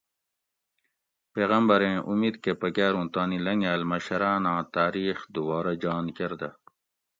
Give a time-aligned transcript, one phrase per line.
[1.33, 6.49] پیغمبریں اُمِت کہ پکاروں تانی لنگاۤل مشراناں تاریخ دوبارہ جان کرۤدہ